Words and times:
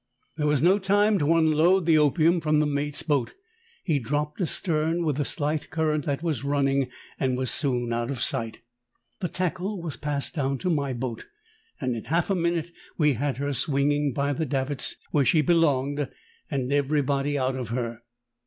There 0.35 0.47
was 0.47 0.63
no 0.63 0.79
time 0.79 1.19
to 1.19 1.35
unload 1.37 1.85
the 1.85 1.99
opium 1.99 2.41
from 2.41 2.59
the 2.59 2.65
mate's 2.65 3.03
boat; 3.03 3.35
he 3.83 3.99
dropped 3.99 4.41
astern 4.41 5.05
with 5.05 5.17
the 5.17 5.23
slight 5.25 5.69
current 5.69 6.05
that 6.05 6.23
was 6.23 6.43
running 6.43 6.89
and 7.19 7.37
was 7.37 7.51
soon 7.51 7.93
out 7.93 8.09
of 8.09 8.19
sight. 8.19 8.61
The 9.19 9.27
tackle 9.27 9.79
was 9.79 9.97
passed 9.97 10.33
down 10.33 10.57
to 10.57 10.71
my 10.71 10.93
boat, 10.93 11.27
and 11.79 11.95
in 11.95 12.05
half 12.05 12.31
a 12.31 12.33
minute 12.35 12.71
we 12.97 13.13
had 13.13 13.37
her 13.37 13.53
swinging 13.53 14.11
by 14.11 14.33
the 14.33 14.47
davits 14.47 14.95
where 15.11 15.23
she 15.23 15.41
belonged 15.43 16.09
and 16.49 16.73
everybody 16.73 17.37
out 17.37 17.55
of 17.55 17.69
her. 17.69 18.01